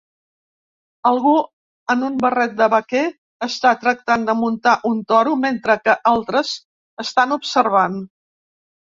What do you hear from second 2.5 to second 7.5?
de vaquer està tractant de muntar un toro, mentre que altres estan